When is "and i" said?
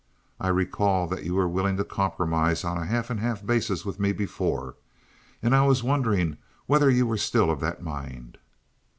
5.43-5.63